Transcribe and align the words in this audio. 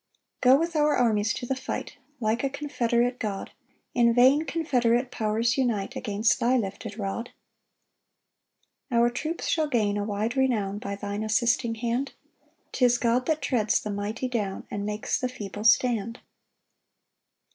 5 0.41 0.41
Go 0.41 0.57
with 0.59 0.75
our 0.75 0.95
armies 0.97 1.31
to 1.35 1.45
the 1.45 1.55
fight, 1.55 1.97
Like 2.19 2.43
a 2.43 2.49
confederate 2.49 3.19
God; 3.19 3.51
In 3.93 4.15
vain 4.15 4.45
confederate 4.47 5.11
powers 5.11 5.59
unite 5.59 5.95
Against 5.95 6.39
thy 6.39 6.57
lifted 6.57 6.97
rod. 6.97 7.29
6 8.89 8.93
Our 8.97 9.09
troops 9.11 9.45
shall 9.47 9.67
gain 9.67 9.97
a 9.97 10.03
wide 10.03 10.35
renown 10.35 10.79
By 10.79 10.95
thine 10.95 11.21
assisting 11.23 11.75
hand; 11.75 12.13
'Tis 12.71 12.97
God 12.97 13.27
that 13.27 13.43
treads 13.43 13.79
the 13.79 13.91
mighty 13.91 14.27
down, 14.27 14.65
And 14.71 14.87
makes 14.87 15.19
the 15.19 15.29
feeble 15.29 15.63
stand. 15.65 16.19